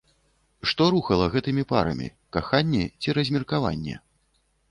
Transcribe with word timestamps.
Што 0.69 0.83
рухала 0.95 1.25
гэтымі 1.33 1.65
парамі, 1.73 2.07
каханне 2.37 2.81
ці 3.01 3.17
размеркаванне? 3.21 3.95